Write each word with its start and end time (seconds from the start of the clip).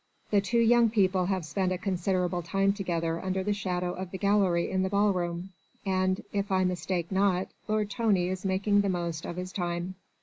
The 0.31 0.41
two 0.41 0.57
young 0.57 0.89
people 0.89 1.27
have 1.27 1.45
spent 1.45 1.71
a 1.71 1.77
considerable 1.77 2.41
time 2.41 2.73
together 2.73 3.23
under 3.23 3.43
the 3.43 3.53
shadow 3.53 3.91
of 3.93 4.09
the 4.09 4.17
gallery 4.17 4.71
in 4.71 4.81
the 4.81 4.89
ball 4.89 5.13
room, 5.13 5.49
and, 5.85 6.23
if 6.33 6.51
I 6.51 6.63
mistake 6.63 7.11
not, 7.11 7.49
Lord 7.67 7.91
Tony 7.91 8.27
is 8.27 8.43
making 8.43 8.81
the 8.81 8.89
most 8.89 9.27
of 9.27 9.35
his 9.35 9.53
time." 9.53 9.93